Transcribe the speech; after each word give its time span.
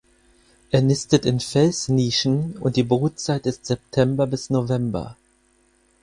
Er 0.71 0.81
nistet 0.81 1.27
in 1.27 1.39
Felsnischen 1.39 2.57
und 2.57 2.75
die 2.75 2.81
Brutzeit 2.81 3.45
ist 3.45 3.67
September 3.67 4.25
bis 4.25 4.49
November. 4.49 5.15